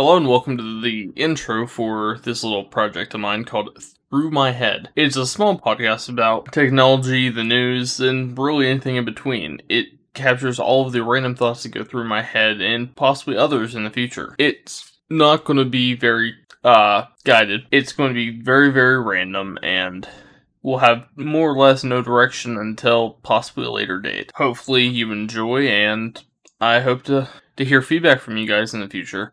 Hello 0.00 0.16
and 0.16 0.26
welcome 0.26 0.56
to 0.56 0.80
the 0.80 1.12
intro 1.14 1.66
for 1.66 2.20
this 2.22 2.42
little 2.42 2.64
project 2.64 3.12
of 3.12 3.20
mine 3.20 3.44
called 3.44 3.84
Through 4.08 4.30
My 4.30 4.50
Head. 4.50 4.88
It's 4.96 5.14
a 5.14 5.26
small 5.26 5.60
podcast 5.60 6.08
about 6.08 6.50
technology, 6.52 7.28
the 7.28 7.44
news, 7.44 8.00
and 8.00 8.38
really 8.38 8.66
anything 8.66 8.96
in 8.96 9.04
between. 9.04 9.60
It 9.68 9.88
captures 10.14 10.58
all 10.58 10.86
of 10.86 10.94
the 10.94 11.04
random 11.04 11.34
thoughts 11.34 11.64
that 11.64 11.74
go 11.74 11.84
through 11.84 12.08
my 12.08 12.22
head 12.22 12.62
and 12.62 12.96
possibly 12.96 13.36
others 13.36 13.74
in 13.74 13.84
the 13.84 13.90
future. 13.90 14.34
It's 14.38 14.90
not 15.10 15.44
going 15.44 15.58
to 15.58 15.66
be 15.66 15.94
very 15.96 16.32
uh 16.64 17.04
guided. 17.24 17.66
It's 17.70 17.92
going 17.92 18.08
to 18.08 18.14
be 18.14 18.42
very 18.42 18.72
very 18.72 18.98
random 18.98 19.58
and 19.62 20.08
will 20.62 20.78
have 20.78 21.08
more 21.14 21.50
or 21.50 21.58
less 21.58 21.84
no 21.84 22.00
direction 22.00 22.56
until 22.56 23.18
possibly 23.22 23.66
a 23.66 23.70
later 23.70 24.00
date. 24.00 24.32
Hopefully 24.34 24.86
you 24.86 25.12
enjoy 25.12 25.66
and 25.66 26.24
I 26.58 26.80
hope 26.80 27.02
to 27.02 27.28
to 27.60 27.66
hear 27.66 27.82
feedback 27.82 28.22
from 28.22 28.38
you 28.38 28.46
guys 28.46 28.72
in 28.72 28.80
the 28.80 28.88
future. 28.88 29.28